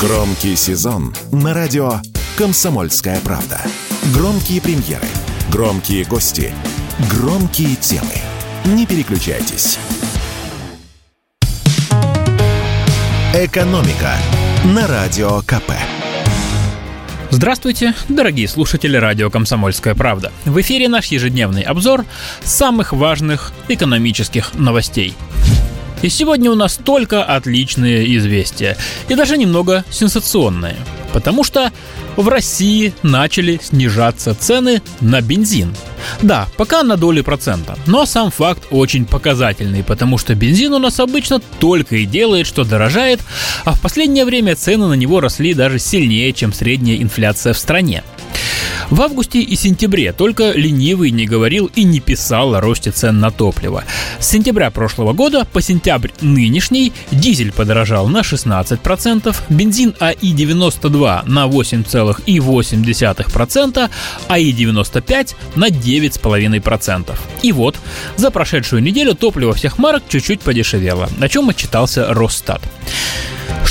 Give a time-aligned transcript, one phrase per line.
[0.00, 2.00] Громкий сезон на радио
[2.36, 3.58] «Комсомольская правда».
[4.12, 5.06] Громкие премьеры,
[5.50, 6.52] громкие гости,
[7.10, 8.12] громкие темы.
[8.66, 9.78] Не переключайтесь.
[13.32, 14.16] «Экономика»
[14.66, 15.72] на радио КП.
[17.30, 20.30] Здравствуйте, дорогие слушатели радио «Комсомольская правда».
[20.44, 22.04] В эфире наш ежедневный обзор
[22.42, 25.14] самых важных экономических новостей–
[26.02, 28.76] и сегодня у нас только отличные известия.
[29.08, 30.76] И даже немного сенсационные.
[31.12, 31.72] Потому что
[32.16, 35.74] в России начали снижаться цены на бензин.
[36.22, 41.00] Да, пока на доли процента, но сам факт очень показательный, потому что бензин у нас
[41.00, 43.20] обычно только и делает, что дорожает,
[43.64, 48.02] а в последнее время цены на него росли даже сильнее, чем средняя инфляция в стране.
[48.90, 53.32] В августе и сентябре только ленивый не говорил и не писал о росте цен на
[53.32, 53.82] топливо.
[54.20, 63.90] С сентября прошлого года по сентябрь нынешний дизель подорожал на 16%, бензин АИ-92 на 8,8%,
[64.28, 67.18] АИ-95 на 9,5%.
[67.42, 67.76] И вот,
[68.16, 72.62] за прошедшую неделю топливо всех марок чуть-чуть подешевело, на чем отчитался Росстат.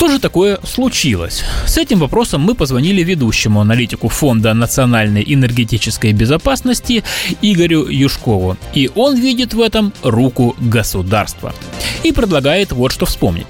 [0.00, 1.44] Что же такое случилось?
[1.66, 7.04] С этим вопросом мы позвонили ведущему аналитику Фонда национальной энергетической безопасности
[7.42, 8.56] Игорю Юшкову.
[8.72, 11.52] И он видит в этом руку государства.
[12.02, 13.48] И предлагает вот что вспомнить.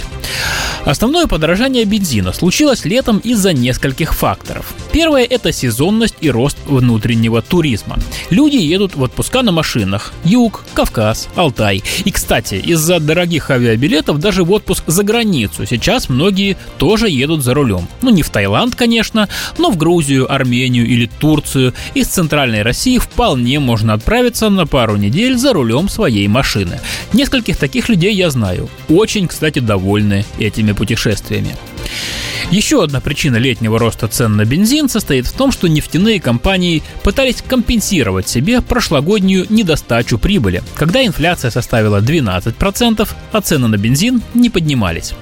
[0.87, 4.75] Основное подорожание бензина случилось летом из-за нескольких факторов.
[4.93, 7.99] Первое– это сезонность и рост внутреннего туризма.
[8.31, 10.13] Люди едут в отпуска на машинах.
[10.25, 11.83] Юг, Кавказ, Алтай.
[12.05, 17.55] И, кстати, из-за дорогих авиабилетов даже в отпуск за границу сейчас многие тоже едут за
[17.55, 17.87] рулем.
[18.01, 21.75] Ну, не в Таиланд, конечно, но в Грузию, Армению или Турцию.
[21.95, 26.81] Из центральной России вполне можно отправиться на пару недель за рулем своей машины.
[27.13, 28.69] Нескольких таких людей я знаю.
[28.89, 31.57] Очень, кстати, довольны этими путешествиями.
[32.51, 37.43] Еще одна причина летнего роста цен на бензин состоит в том, что нефтяные компании пытались
[37.47, 45.15] компенсировать себе прошлогоднюю недостачу прибыли, когда инфляция составила 12%, а цены на бензин не поднимались.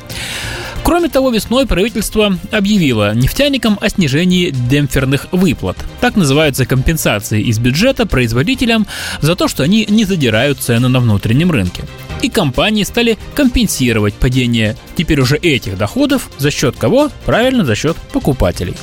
[0.88, 5.76] Кроме того, весной правительство объявило нефтяникам о снижении демпферных выплат.
[6.00, 8.86] Так называются компенсации из бюджета производителям
[9.20, 11.84] за то, что они не задирают цены на внутреннем рынке
[12.22, 17.10] и компании стали компенсировать падение теперь уже этих доходов за счет кого?
[17.26, 18.74] Правильно, за счет покупателей.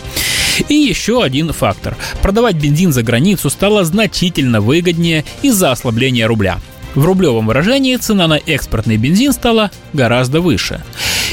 [0.70, 1.98] И еще один фактор.
[2.22, 6.60] Продавать бензин за границу стало значительно выгоднее из-за ослабления рубля.
[6.94, 10.82] В рублевом выражении цена на экспортный бензин стала гораздо выше.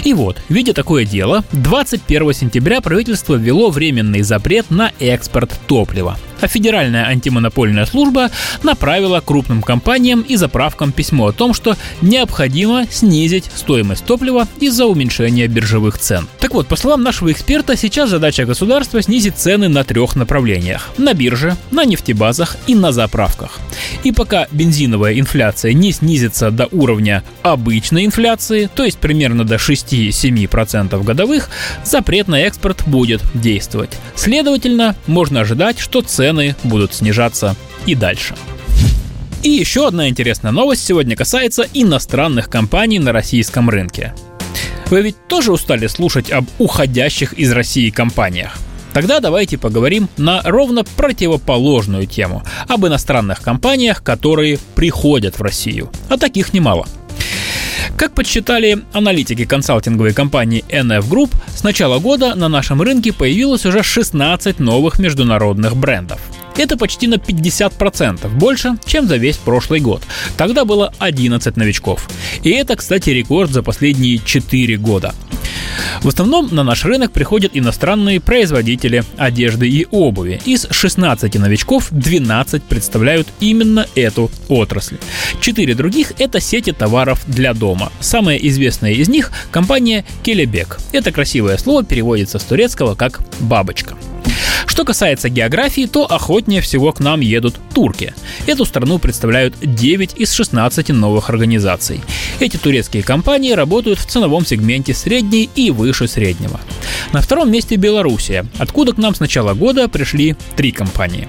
[0.04, 6.48] И вот, видя такое дело, 21 сентября правительство ввело временный запрет на экспорт топлива а
[6.48, 8.30] Федеральная антимонопольная служба
[8.62, 15.46] направила крупным компаниям и заправкам письмо о том, что необходимо снизить стоимость топлива из-за уменьшения
[15.46, 16.28] биржевых цен.
[16.40, 21.14] Так вот, по словам нашего эксперта, сейчас задача государства снизить цены на трех направлениях– на
[21.14, 23.60] бирже, на нефтебазах и на заправках.
[24.02, 31.02] И пока бензиновая инфляция не снизится до уровня обычной инфляции, то есть примерно до 6-7%
[31.04, 31.48] годовых,
[31.84, 33.90] запрет на экспорт будет действовать.
[34.16, 37.54] Следовательно, можно ожидать, что цены цены будут снижаться
[37.84, 38.34] и дальше.
[39.42, 44.14] И еще одна интересная новость сегодня касается иностранных компаний на российском рынке.
[44.88, 48.56] Вы ведь тоже устали слушать об уходящих из России компаниях?
[48.94, 55.90] Тогда давайте поговорим на ровно противоположную тему– об иностранных компаниях, которые приходят в Россию.
[56.08, 56.86] А таких немало–
[58.02, 63.84] как подсчитали аналитики консалтинговой компании NF Group, с начала года на нашем рынке появилось уже
[63.84, 66.20] 16 новых международных брендов.
[66.56, 70.02] Это почти на 50% больше, чем за весь прошлый год.
[70.36, 72.08] Тогда было 11 новичков.
[72.42, 75.14] И это, кстати, рекорд за последние 4 года.
[76.02, 80.40] В основном на наш рынок приходят иностранные производители одежды и обуви.
[80.44, 84.96] Из 16 новичков 12 представляют именно эту отрасль.
[85.40, 87.92] Четыре других– это сети товаров для дома.
[88.00, 90.78] Самая известная из них– компания Келебек.
[90.92, 93.96] Это красивое слово переводится с турецкого как «бабочка».
[94.66, 98.14] Что касается географии, то охотнее всего к нам едут турки.
[98.46, 102.00] Эту страну представляют 9 из 16 новых организаций.
[102.42, 106.60] Эти турецкие компании работают в ценовом сегменте средней и выше среднего.
[107.12, 111.28] На втором месте Белоруссия, откуда к нам с начала года пришли три компании.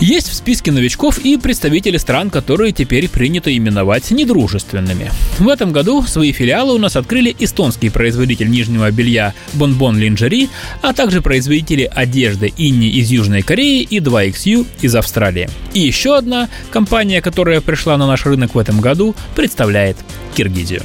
[0.00, 5.10] Есть в списке новичков и представители стран, которые теперь принято именовать недружественными.
[5.38, 10.50] В этом году свои филиалы у нас открыли эстонский производитель нижнего белья Bonbon Lingerie,
[10.82, 15.48] а также производители одежды Инни из Южной Кореи и 2XU из Австралии.
[15.72, 19.96] И еще одна компания, которая пришла на наш рынок в этом году, представляет
[20.34, 20.82] Киргизию.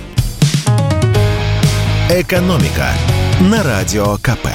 [2.09, 2.89] Экономика
[3.41, 4.47] на Радио КП.